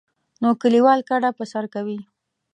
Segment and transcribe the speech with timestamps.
[0.41, 1.99] نو کلیوال کډه په سر کوي.